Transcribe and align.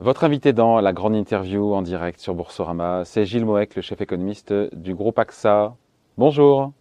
Votre 0.00 0.24
invité 0.24 0.52
dans 0.52 0.78
la 0.82 0.92
grande 0.92 1.16
interview 1.16 1.72
en 1.72 1.80
direct 1.80 2.20
sur 2.20 2.34
Boursorama, 2.34 3.06
c'est 3.06 3.24
Gilles 3.24 3.46
Moec, 3.46 3.74
le 3.76 3.80
chef 3.80 3.98
économiste 4.02 4.52
du 4.74 4.94
groupe 4.94 5.18
AXA. 5.18 5.74
Bonjour. 6.18 6.72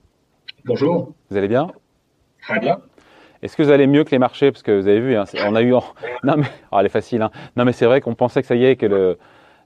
Bonjour. 0.65 1.13
Vous 1.29 1.37
allez 1.37 1.47
bien? 1.47 1.71
Très 2.41 2.59
bien. 2.59 2.79
Est-ce 3.41 3.55
que 3.55 3.63
vous 3.63 3.69
allez 3.71 3.87
mieux 3.87 4.03
que 4.03 4.11
les 4.11 4.19
marchés? 4.19 4.51
Parce 4.51 4.63
que 4.63 4.77
vous 4.77 4.89
avez 4.89 4.99
vu, 4.99 5.15
hein, 5.15 5.23
on 5.47 5.55
a 5.55 5.61
eu. 5.61 5.73
Non, 6.25 6.35
mais. 6.35 6.47
Oh, 6.73 6.77
elle 6.77 6.87
est 6.87 6.89
facile. 6.89 7.21
Hein. 7.21 7.31
Non, 7.55 7.63
mais 7.63 7.71
c'est 7.71 7.85
vrai 7.85 8.01
qu'on 8.01 8.15
pensait 8.15 8.41
que 8.41 8.47
ça 8.49 8.55
y 8.55 8.65
est, 8.65 8.75
que 8.75 8.85
le. 8.85 9.17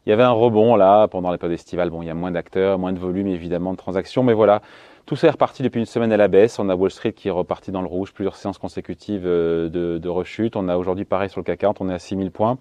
Il 0.05 0.11
y 0.11 0.13
avait 0.13 0.21
un 0.23 0.31
rebond 0.31 0.75
là 0.75 1.07
pendant 1.07 1.31
les 1.31 1.39
périodes 1.39 1.57
estivales. 1.57 1.89
Bon, 1.89 2.03
il 2.03 2.05
y 2.05 2.11
a 2.11 2.13
moins 2.13 2.31
d'acteurs, 2.31 2.77
moins 2.77 2.93
de 2.93 2.99
volume 2.99 3.27
évidemment 3.27 3.71
de 3.71 3.77
transactions, 3.77 4.21
mais 4.21 4.33
voilà, 4.33 4.61
tout 5.07 5.15
ça 5.15 5.25
est 5.25 5.31
reparti 5.31 5.63
depuis 5.63 5.79
une 5.79 5.87
semaine 5.87 6.11
à 6.11 6.17
la 6.17 6.27
baisse. 6.27 6.59
On 6.59 6.69
a 6.69 6.75
Wall 6.75 6.91
Street 6.91 7.13
qui 7.13 7.29
est 7.29 7.31
reparti 7.31 7.71
dans 7.71 7.81
le 7.81 7.87
rouge, 7.87 8.13
plusieurs 8.13 8.35
séances 8.35 8.59
consécutives 8.59 9.25
euh, 9.25 9.69
de, 9.69 9.97
de 9.97 10.09
rechute. 10.09 10.55
On 10.55 10.69
a 10.69 10.77
aujourd'hui 10.77 11.05
pareil 11.05 11.29
sur 11.31 11.39
le 11.39 11.45
CAC 11.45 11.59
40, 11.59 11.81
on 11.81 11.89
est 11.89 11.93
à 11.95 11.99
6000 11.99 12.29
points. 12.29 12.59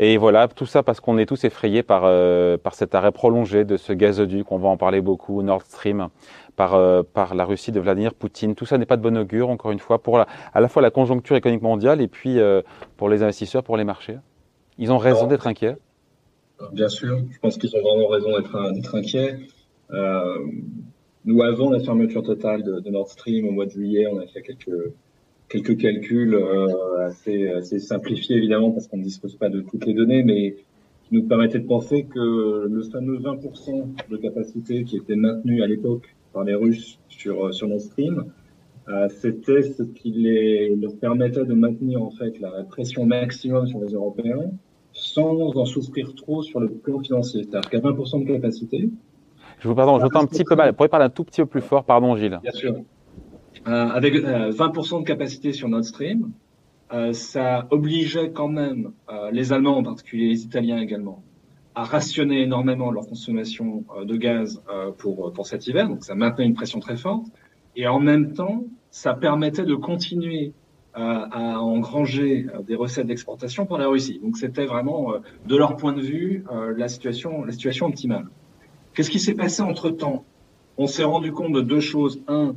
Et 0.00 0.16
voilà, 0.16 0.46
tout 0.46 0.66
ça 0.66 0.84
parce 0.84 1.00
qu'on 1.00 1.18
est 1.18 1.26
tous 1.26 1.42
effrayés 1.44 1.82
par, 1.82 2.02
euh, 2.04 2.56
par 2.56 2.74
cet 2.74 2.94
arrêt 2.94 3.10
prolongé 3.10 3.64
de 3.64 3.76
ce 3.76 3.92
gazoduc, 3.92 4.52
on 4.52 4.58
va 4.58 4.68
en 4.68 4.76
parler 4.76 5.00
beaucoup, 5.00 5.42
Nord 5.42 5.62
Stream, 5.62 6.08
par, 6.54 6.74
euh, 6.74 7.02
par 7.02 7.34
la 7.34 7.44
Russie 7.44 7.72
de 7.72 7.80
Vladimir 7.80 8.14
Poutine. 8.14 8.54
Tout 8.54 8.64
ça 8.64 8.78
n'est 8.78 8.86
pas 8.86 8.96
de 8.96 9.02
bon 9.02 9.16
augure, 9.18 9.50
encore 9.50 9.72
une 9.72 9.80
fois, 9.80 10.00
pour 10.00 10.16
la, 10.18 10.28
à 10.54 10.60
la 10.60 10.68
fois 10.68 10.82
la 10.82 10.92
conjoncture 10.92 11.34
économique 11.34 11.62
mondiale 11.62 12.00
et 12.00 12.06
puis 12.06 12.38
euh, 12.38 12.62
pour 12.96 13.08
les 13.08 13.24
investisseurs, 13.24 13.64
pour 13.64 13.76
les 13.76 13.82
marchés. 13.82 14.18
Ils 14.78 14.92
ont 14.92 14.98
raison 14.98 15.26
d'être 15.26 15.48
inquiets 15.48 15.76
Bien 16.72 16.88
sûr, 16.88 17.18
je 17.30 17.38
pense 17.40 17.56
qu'ils 17.58 17.74
ont 17.76 17.82
vraiment 17.82 18.06
raison 18.06 18.30
d'être 18.38 18.94
inquiets. 18.94 19.36
nous, 21.24 21.42
avant 21.42 21.70
la 21.70 21.80
fermeture 21.80 22.22
totale 22.22 22.62
de, 22.62 22.78
de 22.78 22.90
Nord 22.90 23.08
Stream 23.08 23.48
au 23.48 23.50
mois 23.50 23.66
de 23.66 23.70
juillet, 23.70 24.06
on 24.06 24.18
a 24.20 24.26
fait 24.28 24.42
quelques 24.42 24.92
quelques 25.48 25.78
calculs 25.78 26.34
euh, 26.34 27.06
assez, 27.06 27.48
assez 27.48 27.78
simplifiés 27.78 28.36
évidemment 28.36 28.70
parce 28.70 28.86
qu'on 28.86 28.98
ne 28.98 29.02
dispose 29.02 29.36
pas 29.36 29.48
de 29.48 29.60
toutes 29.60 29.86
les 29.86 29.94
données, 29.94 30.22
mais 30.22 30.56
qui 31.04 31.14
nous 31.14 31.22
permettaient 31.22 31.58
de 31.58 31.66
penser 31.66 32.04
que 32.04 32.66
le 32.68 32.82
fameux 32.82 33.18
20% 33.18 33.88
de 34.10 34.16
capacité 34.16 34.84
qui 34.84 34.96
était 34.96 35.16
maintenu 35.16 35.62
à 35.62 35.66
l'époque 35.66 36.14
par 36.32 36.44
les 36.44 36.54
Russes 36.54 36.98
sur, 37.08 37.46
euh, 37.46 37.52
sur 37.52 37.68
Nord 37.68 37.80
Stream, 37.80 38.26
euh, 38.88 39.08
c'était 39.08 39.62
ce 39.62 39.82
qui 39.82 40.12
les, 40.12 40.74
leur 40.76 40.94
permettait 40.96 41.44
de 41.44 41.54
maintenir 41.54 42.02
en 42.02 42.10
fait 42.10 42.38
la 42.40 42.64
pression 42.64 43.06
maximum 43.06 43.66
sur 43.66 43.80
les 43.80 43.92
Européens 43.92 44.50
sans 44.92 45.56
en 45.56 45.64
souffrir 45.64 46.14
trop 46.14 46.42
sur 46.42 46.60
le 46.60 46.68
plan 46.68 46.98
financier. 47.00 47.44
C'est-à-dire 47.44 47.70
qu'à 47.70 47.78
20% 47.78 48.24
de 48.24 48.32
capacité. 48.32 48.90
Je 49.60 49.68
vous 49.68 49.74
pardon, 49.74 49.98
j'entends 50.00 50.22
un 50.22 50.26
petit 50.26 50.44
peu 50.44 50.56
mal. 50.56 50.70
Vous 50.70 50.76
pourriez 50.76 50.88
parler 50.88 51.06
un 51.06 51.10
tout 51.10 51.24
petit 51.24 51.40
peu 51.42 51.46
plus 51.46 51.60
fort, 51.60 51.84
pardon 51.84 52.16
Gilles. 52.16 52.38
Bien 52.42 52.52
sûr. 52.52 52.74
Euh, 53.66 53.88
avec 53.88 54.14
20% 54.14 54.96
euh, 54.96 55.00
de 55.00 55.04
capacité 55.04 55.52
sur 55.52 55.68
Nord 55.68 55.84
Stream, 55.84 56.30
euh, 56.92 57.12
ça 57.12 57.66
obligeait 57.70 58.30
quand 58.30 58.48
même 58.48 58.92
les 59.32 59.52
Allemands, 59.52 59.78
en 59.78 59.82
particulier 59.82 60.28
les 60.28 60.44
Italiens 60.44 60.78
également, 60.78 61.22
à 61.74 61.84
rationner 61.84 62.42
énormément 62.42 62.90
leur 62.90 63.06
consommation 63.06 63.84
de 64.02 64.16
gaz 64.16 64.62
pour, 64.98 65.32
pour 65.32 65.46
cet 65.46 65.66
hiver. 65.66 65.88
Donc 65.88 66.04
ça 66.04 66.14
maintenait 66.14 66.46
une 66.46 66.54
pression 66.54 66.80
très 66.80 66.96
forte. 66.96 67.26
Et 67.76 67.86
en 67.86 68.00
même 68.00 68.32
temps, 68.32 68.64
ça 68.90 69.14
permettait 69.14 69.64
de 69.64 69.74
continuer 69.74 70.52
à 70.94 71.60
engranger 71.60 72.46
des 72.66 72.74
recettes 72.74 73.06
d'exportation 73.06 73.66
pour 73.66 73.78
la 73.78 73.86
Russie. 73.86 74.18
Donc 74.22 74.36
c'était 74.36 74.64
vraiment, 74.64 75.12
de 75.46 75.56
leur 75.56 75.76
point 75.76 75.92
de 75.92 76.00
vue, 76.00 76.44
la 76.76 76.88
situation, 76.88 77.44
la 77.44 77.52
situation 77.52 77.86
optimale. 77.86 78.26
Qu'est-ce 78.94 79.10
qui 79.10 79.20
s'est 79.20 79.34
passé 79.34 79.62
entre 79.62 79.90
temps 79.90 80.24
On 80.76 80.88
s'est 80.88 81.04
rendu 81.04 81.30
compte 81.30 81.52
de 81.52 81.60
deux 81.60 81.80
choses. 81.80 82.20
Un, 82.26 82.56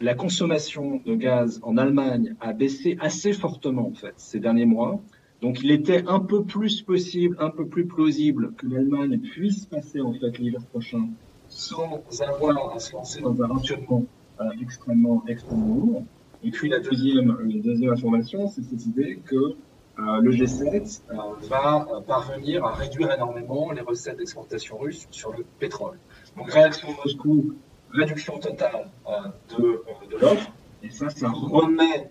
la 0.00 0.14
consommation 0.14 1.00
de 1.04 1.14
gaz 1.14 1.60
en 1.62 1.76
Allemagne 1.76 2.34
a 2.40 2.52
baissé 2.52 2.96
assez 3.00 3.32
fortement 3.32 3.88
en 3.88 3.94
fait 3.94 4.14
ces 4.16 4.40
derniers 4.40 4.66
mois. 4.66 5.00
Donc 5.40 5.60
il 5.62 5.70
était 5.70 6.04
un 6.06 6.20
peu 6.20 6.44
plus 6.44 6.82
possible, 6.82 7.36
un 7.40 7.50
peu 7.50 7.66
plus 7.66 7.86
plausible 7.86 8.52
que 8.54 8.66
l'Allemagne 8.66 9.18
puisse 9.18 9.66
passer 9.66 10.00
en 10.00 10.12
fait 10.12 10.38
l'hiver 10.38 10.60
prochain 10.70 11.08
sans 11.48 12.02
avoir 12.20 12.74
à 12.74 12.78
se 12.78 12.92
lancer 12.92 13.20
dans 13.20 13.40
un 13.42 13.46
rationnement 13.46 14.04
euh, 14.40 14.44
extrêmement 14.60 15.24
extrêmement 15.26 15.74
lourd. 15.74 16.04
Et 16.44 16.50
puis 16.50 16.68
la 16.68 16.78
deuxième, 16.78 17.36
deuxième 17.62 17.92
information, 17.92 18.48
c'est 18.48 18.62
cette 18.62 18.86
idée 18.86 19.20
que 19.24 19.36
euh, 19.36 20.20
le 20.20 20.30
G7 20.30 21.02
euh, 21.10 21.14
va 21.48 22.02
parvenir 22.06 22.64
à 22.64 22.74
réduire 22.74 23.12
énormément 23.12 23.72
les 23.72 23.80
recettes 23.80 24.18
d'exportation 24.18 24.78
russes 24.78 25.08
sur 25.10 25.32
le 25.32 25.44
pétrole. 25.58 25.98
Donc 26.36 26.52
réaction 26.52 26.88
de 26.92 26.96
Moscou 27.04 27.54
réduction 27.92 28.38
totale 28.38 28.88
euh, 29.06 29.12
de, 29.56 29.64
euh, 29.64 29.82
de 30.10 30.16
l'offre. 30.20 30.50
Et 30.82 30.90
ça, 30.90 31.08
ça 31.10 31.28
remet 31.28 32.10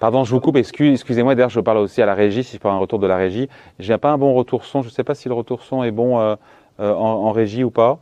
Pardon, 0.00 0.24
je 0.24 0.34
vous 0.34 0.40
coupe, 0.40 0.56
excusez-moi, 0.56 1.34
d'ailleurs 1.34 1.50
je 1.50 1.60
parle 1.60 1.78
aussi 1.78 2.02
à 2.02 2.06
la 2.06 2.14
régie, 2.14 2.44
si 2.44 2.56
je 2.56 2.60
parle 2.60 2.74
un 2.74 2.78
retour 2.78 2.98
de 2.98 3.06
la 3.06 3.16
régie. 3.16 3.48
J'ai 3.78 3.96
pas 3.96 4.10
un 4.10 4.18
bon 4.18 4.34
retour 4.34 4.64
son, 4.64 4.82
je 4.82 4.88
ne 4.88 4.92
sais 4.92 5.04
pas 5.04 5.14
si 5.14 5.28
le 5.28 5.34
retour 5.34 5.62
son 5.62 5.82
est 5.82 5.90
bon 5.90 6.20
euh, 6.20 6.36
euh, 6.80 6.92
en, 6.92 7.24
en, 7.26 7.32
régie 7.32 7.64
ou 7.64 7.70
pas. 7.70 8.00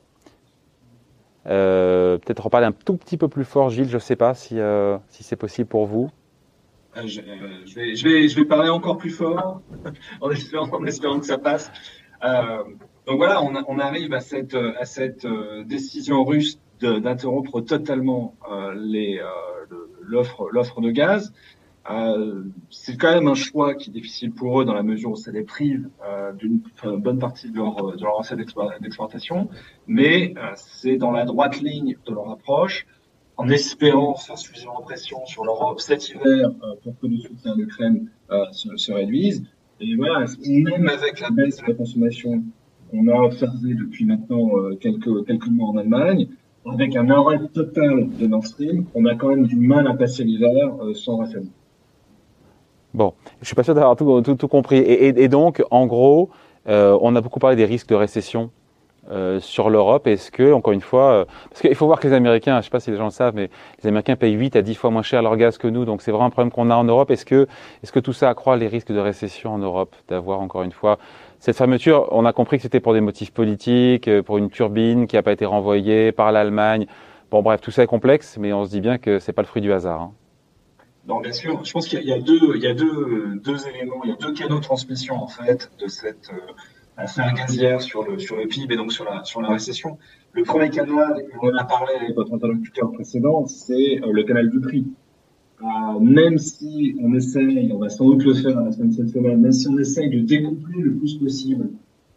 Euh, 1.46 2.18
Peut-être 2.18 2.44
reparler 2.44 2.66
un 2.66 2.72
tout 2.72 2.96
petit 2.96 3.16
peu 3.16 3.28
plus 3.28 3.44
fort, 3.44 3.70
Gilles, 3.70 3.88
je 3.88 3.94
ne 3.94 4.00
sais 4.00 4.16
pas 4.16 4.34
si, 4.34 4.58
si 5.08 5.22
c'est 5.22 5.36
possible 5.36 5.68
pour 5.68 5.86
vous. 5.86 6.10
Je, 6.96 7.06
je, 7.06 7.74
vais, 7.74 7.96
je, 7.96 8.08
vais, 8.08 8.28
je 8.28 8.36
vais 8.36 8.44
parler 8.44 8.70
encore 8.70 8.98
plus 8.98 9.10
fort, 9.10 9.60
en, 10.20 10.30
espérant, 10.30 10.68
en 10.72 10.84
espérant 10.86 11.20
que 11.20 11.26
ça 11.26 11.38
passe. 11.38 11.70
Donc 13.06 13.18
voilà, 13.18 13.42
on, 13.42 13.52
on, 13.68 13.78
arrive 13.78 14.14
à 14.14 14.20
cette, 14.20 14.54
à 14.54 14.84
cette 14.84 15.26
décision 15.66 16.24
russe 16.24 16.58
d'interrompre 16.80 17.60
totalement 17.60 18.34
euh, 18.50 18.74
euh, 18.74 19.64
l'offre 20.02 20.48
l'offre 20.50 20.80
de 20.80 20.90
gaz. 20.90 21.32
Euh, 21.90 22.44
c'est 22.70 22.96
quand 22.96 23.12
même 23.12 23.28
un 23.28 23.34
choix 23.34 23.74
qui 23.74 23.90
est 23.90 23.92
difficile 23.92 24.32
pour 24.32 24.60
eux 24.60 24.64
dans 24.64 24.72
la 24.72 24.82
mesure 24.82 25.10
où 25.10 25.16
ça 25.16 25.30
les 25.30 25.42
prive 25.42 25.88
d'une 26.38 26.62
bonne 26.98 27.18
partie 27.18 27.50
de 27.50 27.56
leur, 27.56 27.96
de 27.96 28.02
leur 28.02 28.16
recette 28.16 28.38
d'exportation, 28.80 29.50
mais 29.86 30.34
c'est 30.56 30.96
dans 30.96 31.10
la 31.10 31.26
droite 31.26 31.60
ligne 31.60 31.98
de 32.06 32.14
leur 32.14 32.30
approche, 32.30 32.86
en 33.36 33.50
espérant 33.50 34.14
faire 34.14 34.38
suffisamment 34.38 34.80
pression 34.80 35.26
sur 35.26 35.44
l'Europe 35.44 35.78
cet 35.80 36.08
hiver 36.08 36.52
pour 36.82 36.98
que 36.98 37.06
le 37.06 37.18
soutien 37.18 37.52
à 37.52 37.54
l'Ukraine 37.54 38.08
se, 38.52 38.74
se, 38.78 38.90
réduise. 38.90 39.44
Et 39.80 39.94
voilà, 39.94 40.24
même 40.46 40.88
avec 40.88 41.20
la 41.20 41.28
baisse 41.28 41.58
de 41.58 41.66
la 41.66 41.74
consommation 41.74 42.42
qu'on 42.94 43.08
a 43.08 43.16
observée 43.20 43.74
depuis 43.74 44.04
maintenant 44.04 44.50
quelques, 44.80 45.26
quelques 45.26 45.48
mois 45.48 45.70
en 45.70 45.76
Allemagne, 45.78 46.28
avec 46.72 46.96
un 46.96 47.10
arrêt 47.10 47.40
total 47.52 48.08
de 48.18 48.26
Nord 48.26 48.46
Stream, 48.46 48.86
on 48.94 49.04
a 49.06 49.14
quand 49.14 49.28
même 49.28 49.46
du 49.46 49.56
mal 49.56 49.86
à 49.86 49.94
passer 49.94 50.24
l'hiver 50.24 50.74
euh, 50.80 50.94
sans 50.94 51.18
rationnement. 51.18 51.50
Bon, 52.94 53.12
je 53.40 53.46
suis 53.46 53.56
pas 53.56 53.64
sûr 53.64 53.74
d'avoir 53.74 53.96
tout, 53.96 54.48
compris. 54.48 54.78
Et, 54.78 55.28
donc, 55.28 55.62
en 55.72 55.86
gros, 55.86 56.30
euh, 56.68 56.96
on 57.02 57.16
a 57.16 57.20
beaucoup 57.20 57.40
parlé 57.40 57.56
des 57.56 57.64
risques 57.64 57.88
de 57.88 57.96
récession 57.96 58.50
euh, 59.10 59.38
sur 59.38 59.68
l'Europe. 59.68 60.06
Est-ce 60.06 60.30
que, 60.30 60.52
encore 60.52 60.72
une 60.72 60.80
fois, 60.80 61.12
euh, 61.12 61.24
parce 61.50 61.60
qu'il 61.60 61.74
faut 61.74 61.86
voir 61.86 62.00
que 62.00 62.08
les 62.08 62.14
Américains, 62.14 62.52
je 62.52 62.58
ne 62.58 62.62
sais 62.62 62.70
pas 62.70 62.80
si 62.80 62.90
les 62.90 62.96
gens 62.96 63.04
le 63.04 63.10
savent, 63.10 63.34
mais 63.34 63.50
les 63.82 63.88
Américains 63.88 64.16
payent 64.16 64.32
8 64.32 64.56
à 64.56 64.62
10 64.62 64.76
fois 64.76 64.90
moins 64.90 65.02
cher 65.02 65.20
leur 65.22 65.36
gaz 65.36 65.58
que 65.58 65.68
nous, 65.68 65.84
donc 65.84 66.00
c'est 66.00 66.10
vraiment 66.10 66.26
un 66.26 66.30
problème 66.30 66.50
qu'on 66.50 66.70
a 66.70 66.76
en 66.76 66.84
Europe. 66.84 67.10
Est-ce 67.10 67.26
que, 67.26 67.46
est-ce 67.82 67.92
que 67.92 68.00
tout 68.00 68.14
ça 68.14 68.30
accroît 68.30 68.56
les 68.56 68.66
risques 68.66 68.92
de 68.92 68.98
récession 68.98 69.52
en 69.52 69.58
Europe, 69.58 69.94
d'avoir 70.08 70.40
encore 70.40 70.62
une 70.62 70.72
fois 70.72 70.98
cette 71.44 71.58
fermeture 71.58 72.08
On 72.10 72.24
a 72.24 72.32
compris 72.32 72.56
que 72.56 72.62
c'était 72.62 72.80
pour 72.80 72.94
des 72.94 73.02
motifs 73.02 73.30
politiques, 73.30 74.08
euh, 74.08 74.22
pour 74.22 74.38
une 74.38 74.48
turbine 74.48 75.06
qui 75.06 75.16
n'a 75.16 75.22
pas 75.22 75.32
été 75.32 75.44
renvoyée 75.44 76.10
par 76.10 76.32
l'Allemagne. 76.32 76.86
Bon, 77.30 77.42
bref, 77.42 77.60
tout 77.60 77.70
ça 77.70 77.82
est 77.82 77.86
complexe, 77.86 78.38
mais 78.40 78.54
on 78.54 78.64
se 78.64 78.70
dit 78.70 78.80
bien 78.80 78.96
que 78.96 79.18
c'est 79.18 79.34
pas 79.34 79.42
le 79.42 79.46
fruit 79.46 79.60
du 79.60 79.70
hasard. 79.70 80.00
Hein. 80.00 80.12
Non, 81.06 81.20
bien 81.20 81.32
sûr. 81.32 81.62
Je 81.62 81.70
pense 81.70 81.86
qu'il 81.86 82.02
y 82.02 82.12
a, 82.14 82.18
deux, 82.18 82.56
éléments, 82.56 84.00
il 84.04 84.10
y 84.10 84.12
a 84.14 84.16
deux 84.16 84.32
canaux 84.32 84.56
de 84.56 84.62
transmission 84.62 85.16
en 85.16 85.26
fait 85.26 85.70
de 85.78 85.86
cette 85.86 86.30
affaire 86.96 87.34
gazière 87.34 87.82
sur 87.82 88.04
le, 88.04 88.16
PIB 88.46 88.72
et 88.72 88.76
donc 88.78 88.90
sur 88.90 89.04
la, 89.04 89.22
sur 89.24 89.42
la 89.42 89.50
récession. 89.50 89.98
Le 90.32 90.44
premier 90.44 90.70
canal, 90.70 91.26
on 91.42 91.48
en 91.50 91.56
a 91.56 91.64
parlé 91.64 91.92
avec 92.00 92.14
votre 92.14 92.32
interlocuteur 92.32 92.90
précédent, 92.92 93.44
c'est 93.46 94.00
euh, 94.02 94.12
le 94.12 94.22
canal 94.22 94.48
du 94.48 94.60
prix. 94.60 94.86
Euh, 95.62 96.00
même 96.00 96.38
si 96.38 96.96
on 97.02 97.14
essaye, 97.14 97.70
on 97.72 97.78
va 97.78 97.88
sans 97.88 98.06
doute 98.06 98.24
le 98.24 98.34
faire 98.34 98.58
à 98.58 98.64
la 98.64 98.72
semaine 98.72 98.92
cette 98.92 99.10
semaine, 99.10 99.40
même 99.40 99.52
si 99.52 99.68
on 99.68 99.78
essaye 99.78 100.10
de 100.10 100.20
découpler 100.20 100.80
le 100.80 100.94
plus 100.94 101.16
possible 101.18 101.70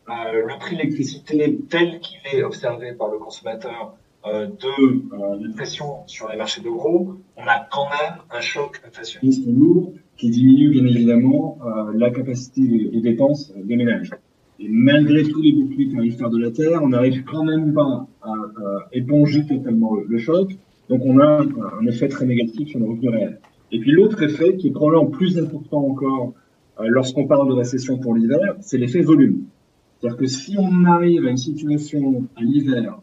euh, 0.09 0.45
le 0.47 0.59
prix 0.59 0.75
de 0.75 0.81
l'électricité 0.81 1.59
tel 1.69 1.99
qu'il 1.99 2.17
est 2.33 2.43
observé 2.43 2.93
par 2.93 3.09
le 3.09 3.19
consommateur 3.19 3.95
euh, 4.25 4.47
de 4.47 5.45
euh, 5.47 5.53
pression 5.55 6.07
sur 6.07 6.29
les 6.29 6.37
marchés 6.37 6.61
de 6.61 6.69
gros, 6.69 7.15
on 7.37 7.43
a 7.43 7.67
quand 7.71 7.87
même 7.89 8.15
un 8.31 8.41
choc 8.41 8.81
inflationniste 8.85 9.43
lourd 9.47 9.93
qui 10.17 10.29
diminue 10.29 10.69
bien 10.69 10.85
évidemment 10.85 11.59
euh, 11.63 11.91
la 11.93 12.09
capacité 12.09 12.61
des 12.61 13.01
dépenses 13.01 13.53
des 13.55 13.75
ménages. 13.75 14.11
Et 14.59 14.67
malgré 14.69 15.23
tous 15.23 15.41
les 15.41 15.51
boucliers 15.51 15.93
tarifaires 15.93 16.29
de 16.29 16.39
la 16.39 16.51
Terre, 16.51 16.81
on 16.81 16.89
n'arrive 16.89 17.23
quand 17.25 17.43
même 17.43 17.73
pas 17.73 18.07
à, 18.21 18.29
à 18.29 18.87
éponger 18.91 19.45
totalement 19.45 19.95
le, 19.95 20.05
le, 20.07 20.17
choc. 20.17 20.57
Donc 20.89 21.01
on 21.05 21.19
a 21.19 21.43
un 21.79 21.85
effet 21.87 22.07
très 22.07 22.25
négatif 22.25 22.69
sur 22.69 22.79
le 22.79 22.85
revenu 22.85 23.09
réel. 23.09 23.39
Et 23.71 23.79
puis 23.79 23.91
l'autre 23.91 24.21
effet, 24.23 24.55
qui 24.55 24.67
est 24.67 24.71
probablement 24.71 25.09
plus 25.09 25.37
important 25.37 25.85
encore 25.85 26.33
euh, 26.79 26.85
lorsqu'on 26.87 27.27
parle 27.27 27.49
de 27.49 27.53
récession 27.53 27.97
pour 27.97 28.15
l'hiver, 28.15 28.55
c'est 28.61 28.77
l'effet 28.77 29.01
volume. 29.01 29.43
C'est-à-dire 29.99 30.17
que 30.17 30.27
si 30.27 30.55
on 30.57 30.85
arrive 30.85 31.25
à 31.25 31.29
une 31.29 31.37
situation 31.37 32.27
à 32.35 32.41
l'hiver 32.41 32.99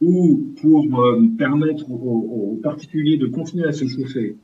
où 0.00 0.42
pour 0.60 1.00
euh, 1.00 1.22
permettre 1.38 1.90
aux, 1.90 2.58
particuliers 2.62 3.16
de 3.16 3.26
continuer 3.26 3.66
à 3.66 3.72
se 3.72 3.86
chauffer, 3.86 4.36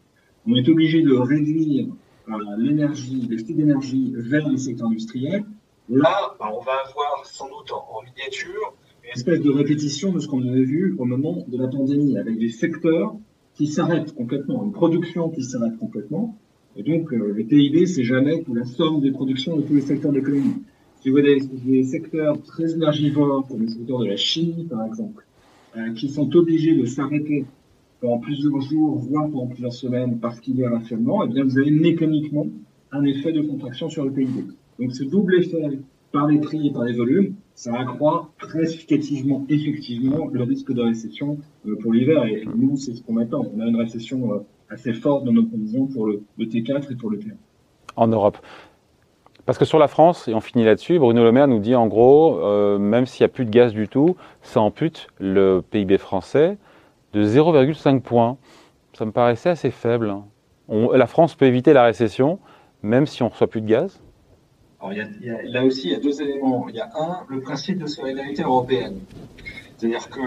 on 0.47 0.55
est 0.55 0.69
obligé 0.69 1.03
de 1.03 1.13
réduire 1.13 1.87
euh, 2.29 2.33
l'énergie, 2.59 3.27
les 3.31 3.39
flux 3.39 3.55
d'énergie 3.55 4.13
vers 4.17 4.49
les 4.49 4.57
secteurs 4.57 4.89
industriels, 4.89 5.45
Là, 5.91 6.37
bah, 6.39 6.49
on 6.53 6.61
va 6.61 6.73
avoir 6.89 7.27
sans 7.27 7.49
doute 7.49 7.73
en, 7.73 8.03
miniature 8.03 8.75
une 9.11 9.17
espèce 9.17 9.41
de 9.41 9.51
répétition 9.51 10.13
de 10.13 10.21
ce 10.21 10.29
qu'on 10.29 10.47
avait 10.47 10.63
vu 10.63 10.95
au 10.97 11.05
moment 11.05 11.45
de 11.49 11.59
la 11.59 11.67
pandémie, 11.67 12.17
avec 12.17 12.39
des 12.39 12.49
secteurs 12.49 13.17
qui 13.55 13.67
s'arrêtent 13.67 14.15
complètement, 14.15 14.65
une 14.65 14.71
production 14.71 15.31
qui 15.31 15.43
s'arrête 15.43 15.77
complètement. 15.79 16.39
Et 16.77 16.85
donc, 16.85 17.13
euh, 17.13 17.33
le 17.35 17.45
PIB, 17.45 17.87
c'est 17.87 18.05
jamais 18.05 18.45
la 18.55 18.65
somme 18.65 19.01
des 19.01 19.11
productions 19.11 19.57
de 19.57 19.63
tous 19.63 19.75
les 19.75 19.81
secteurs 19.81 20.13
de 20.13 20.19
l'économie. 20.19 20.63
Si 21.01 21.11
vous 21.11 21.19
avez 21.19 21.41
des, 21.41 21.83
secteurs 21.83 22.41
très 22.43 22.73
énergivores, 22.73 23.49
comme 23.49 23.63
le 23.63 23.69
secteur 23.69 23.99
de 23.99 24.07
la 24.07 24.17
chimie, 24.17 24.67
par 24.71 24.85
exemple, 24.87 25.27
euh, 25.77 25.93
qui 25.95 26.09
sont 26.09 26.33
obligés 26.37 26.77
de 26.77 26.85
s'arrêter 26.85 27.47
pendant 28.01 28.19
plusieurs 28.19 28.61
jours, 28.61 28.97
voire 28.97 29.29
pendant 29.29 29.49
plusieurs 29.49 29.73
semaines, 29.73 30.21
parce 30.21 30.39
qu'il 30.39 30.57
y 30.57 30.65
a 30.65 30.71
un 30.71 30.83
eh 30.89 31.29
bien, 31.33 31.45
vous 31.45 31.59
avez 31.59 31.73
mécaniquement 31.73 32.47
un 32.93 33.05
effet 33.05 33.33
de 33.33 33.43
contraction 33.43 33.89
sur 33.89 34.05
le 34.05 34.13
PIB. 34.13 34.45
Donc, 34.79 34.93
ce 34.93 35.03
double 35.03 35.35
effet 35.35 35.81
par 36.13 36.27
les 36.27 36.39
prix 36.39 36.67
et 36.67 36.73
par 36.73 36.85
les 36.85 36.93
volumes, 36.93 37.35
ça 37.55 37.75
accroît 37.79 38.31
très 38.39 38.67
significativement, 38.67 39.45
effectivement, 39.49 40.29
le 40.33 40.43
risque 40.43 40.73
de 40.73 40.83
récession 40.83 41.39
euh, 41.67 41.77
pour 41.81 41.93
l'hiver. 41.93 42.25
Et 42.25 42.45
nous, 42.57 42.77
c'est 42.77 42.95
ce 42.95 43.03
qu'on 43.03 43.19
attend. 43.19 43.47
On 43.55 43.61
a 43.61 43.67
une 43.67 43.77
récession 43.77 44.33
euh, 44.33 44.39
assez 44.71 44.93
forte 44.93 45.25
dans 45.25 45.33
nos 45.33 45.45
prévisions 45.45 45.87
pour 45.87 46.07
le, 46.07 46.23
T4 46.39 46.91
et 46.91 46.97
pour 46.97 47.11
le 47.11 47.19
T1. 47.19 47.33
En 47.97 48.09
Europe. 48.09 48.39
Parce 49.47 49.59
que 49.59 49.65
sur 49.65 49.79
la 49.79 49.89
France, 49.89 50.29
et 50.29 50.35
on 50.35 50.41
finit 50.41 50.65
là-dessus, 50.65 50.99
Bruno 50.99 51.25
Le 51.25 51.33
Maire 51.33 51.49
nous 51.49 51.59
dit 51.59 51.75
en 51.75 51.87
gros, 51.87 52.39
euh, 52.39 52.79
même 52.79 53.07
s'il 53.07 53.25
n'y 53.25 53.31
a 53.31 53.33
plus 53.33 53.45
de 53.45 53.51
gaz 53.51 53.73
du 53.73 53.89
tout, 53.89 54.17
ça 54.43 54.61
ampute 54.61 55.09
le 55.19 55.63
PIB 55.71 55.99
français 55.99 56.57
de 57.13 57.25
0,5 57.25 58.01
points. 58.01 58.37
Ça 58.95 59.05
me 59.05 59.13
paraissait 59.13 59.51
assez 59.51 59.71
faible. 59.71 60.15
la 60.69 61.07
France 61.07 61.35
peut 61.35 61.47
éviter 61.47 61.73
la 61.73 61.85
récession, 61.85 62.39
même 62.83 63.07
si 63.07 63.23
on 63.23 63.27
ne 63.27 63.31
reçoit 63.31 63.49
plus 63.49 63.61
de 63.61 63.67
gaz 63.67 64.01
Alors, 64.81 64.97
là 65.45 65.65
aussi, 65.65 65.89
il 65.89 65.93
y 65.93 65.95
a 65.95 66.01
deux 66.01 66.23
éléments. 66.23 66.67
Il 66.69 66.77
y 66.77 66.81
a 66.81 66.91
un, 66.99 67.27
le 67.29 67.41
principe 67.41 67.79
de 67.79 67.87
solidarité 67.87 68.43
européenne. 68.43 69.01
C'est-à-dire 69.77 70.09
que 70.09 70.21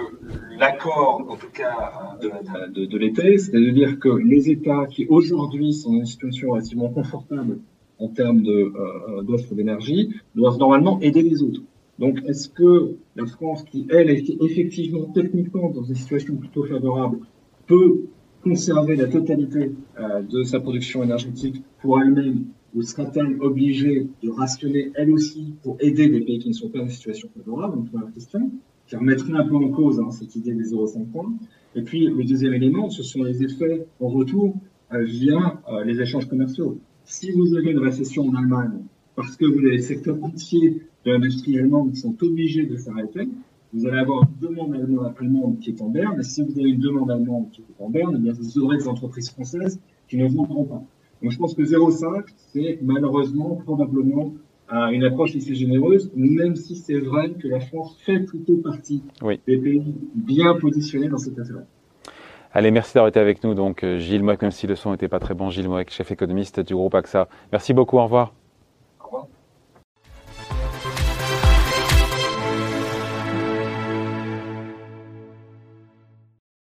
l'accord, 0.60 1.26
en 1.30 1.36
tout 1.36 1.52
cas 1.54 2.18
de, 2.22 2.98
l'été, 2.98 3.38
c'est 3.38 3.56
à 3.56 3.72
dire 3.72 4.00
que 4.00 4.10
les 4.10 4.50
États 4.50 4.86
qui 4.88 5.06
aujourd'hui 5.08 5.74
sont 5.74 5.94
dans 5.94 6.00
une 6.00 6.06
situation 6.06 6.52
relativement 6.52 6.90
confortable 6.90 7.60
en 8.00 8.08
termes 8.08 8.44
euh, 8.48 9.22
d'offres 9.22 9.54
d'énergie 9.54 10.14
doivent 10.36 10.58
normalement 10.58 11.00
aider 11.02 11.22
les 11.22 11.42
autres. 11.44 11.62
Donc, 12.00 12.20
est-ce 12.28 12.50
que 12.50 12.96
la 13.16 13.28
France, 13.28 13.64
qui 13.64 13.88
elle 13.92 14.10
est 14.10 14.28
effectivement 14.42 15.06
techniquement 15.14 15.70
dans 15.70 15.84
une 15.84 15.96
situation 15.96 16.36
plutôt 16.36 16.64
favorable, 16.64 17.20
peut 17.68 18.06
conserver 18.44 18.96
la 18.96 19.08
totalité 19.08 19.72
euh, 20.00 20.22
de 20.22 20.44
sa 20.44 20.60
production 20.60 21.04
énergétique 21.04 21.64
pour 21.80 22.02
elle-même 22.02 22.46
ou 22.76 22.82
sera-t-elle 22.82 23.42
obligée 23.42 24.08
de 24.22 24.30
rationner 24.30 24.92
elle 24.96 25.12
aussi 25.12 25.54
pour 25.64 25.78
aider 25.80 26.10
des 26.10 26.22
pays 26.22 26.40
qui 26.40 26.50
ne 26.50 26.54
sont 26.54 26.70
pas 26.70 26.80
une 26.80 26.90
situation 26.90 27.30
favorable 27.36 27.78
Donc, 27.78 27.88
la 27.94 28.12
question 28.12 28.52
qui 28.88 28.96
remettrait 28.96 29.34
un 29.34 29.48
peu 29.48 29.56
en 29.56 29.70
cause 29.70 30.00
hein, 30.00 30.12
cette 30.12 30.36
idée 30.36 30.54
des 30.54 30.72
0,5 30.72 31.06
points. 31.06 31.32
Et 31.76 31.82
puis, 31.82 32.08
le 32.08 32.24
deuxième 32.24 32.54
élément, 32.54 32.90
ce 32.90 33.04
sont 33.04 33.24
les 33.24 33.44
effets 33.44 33.86
en 34.00 34.08
retour 34.08 34.56
euh, 34.94 35.04
via 35.04 35.62
les 35.86 36.02
échanges 36.02 36.28
commerciaux. 36.28 36.80
Si 37.06 37.32
vous 37.32 37.56
avez 37.56 37.72
une 37.72 37.80
récession 37.80 38.28
en 38.28 38.36
Allemagne, 38.36 38.82
parce 39.16 39.36
que 39.36 39.46
vous 39.46 39.60
avez 39.60 39.78
des 39.78 39.82
secteurs 39.82 40.18
entiers 40.24 40.82
de 41.06 41.12
l'industrie 41.12 41.58
allemande 41.58 41.92
qui 41.92 41.98
sont 41.98 42.16
obligés 42.22 42.66
de 42.66 42.76
s'arrêter, 42.78 43.28
vous 43.74 43.88
allez 43.88 44.00
avoir 44.00 44.24
une 44.24 44.48
demande 44.48 44.76
allemande 44.76 45.60
qui 45.60 45.72
est 45.72 45.82
en 45.82 45.90
berne, 45.90 46.20
et 46.20 46.24
si 46.24 46.44
vous 46.44 46.60
avez 46.60 46.70
une 46.70 46.80
demande 46.80 47.10
allemande 47.10 47.50
qui 47.52 47.62
est 47.62 47.84
en 47.84 47.90
berne, 47.90 48.16
eh 48.18 48.20
bien 48.20 48.34
vous 48.34 48.60
aurez 48.60 48.78
des 48.78 48.88
entreprises 48.88 49.32
françaises 49.32 49.80
qui 50.08 50.18
ne 50.18 50.28
vendront 50.28 50.66
pas. 50.66 50.84
Donc 51.24 51.32
je 51.32 51.38
pense 51.38 51.56
que 51.56 51.62
0,5, 51.64 52.26
c'est 52.54 52.80
malheureusement, 52.82 53.56
probablement, 53.64 54.34
une 54.92 55.04
approche 55.04 55.36
assez 55.36 55.56
généreuse, 55.56 56.12
même 56.16 56.56
si 56.56 56.76
c'est 56.76 57.00
vrai 57.00 57.32
que 57.32 57.48
la 57.48 57.60
France 57.60 57.98
fait 58.06 58.20
plutôt 58.20 58.58
partie 58.58 59.04
des 59.48 59.58
pays 59.58 59.96
bien 60.16 60.56
positionnés 60.56 61.10
dans 61.10 61.18
cette 61.18 61.40
affaire. 61.40 61.64
Allez, 62.52 62.72
merci 62.72 62.94
d'avoir 62.94 63.10
été 63.10 63.20
avec 63.20 63.44
nous. 63.44 63.56
Donc, 63.56 63.84
euh, 63.84 63.98
Gilles 63.98 64.22
Moek, 64.22 64.42
même 64.42 64.52
si 64.52 64.68
le 64.68 64.76
son 64.76 64.92
n'était 64.92 65.08
pas 65.08 65.20
très 65.20 65.34
bon, 65.34 65.50
Gilles 65.50 65.70
Moek, 65.70 65.90
chef 65.90 66.12
économiste 66.12 66.60
du 66.60 66.76
groupe 66.76 66.94
AXA. 66.94 67.28
Merci 67.52 67.74
beaucoup, 67.74 67.98
au 67.98 68.04
revoir. 68.04 68.43